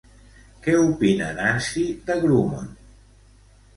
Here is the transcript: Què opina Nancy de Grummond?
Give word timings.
Què 0.63 0.73
opina 0.85 1.27
Nancy 1.41 1.85
de 2.11 2.17
Grummond? 2.25 2.85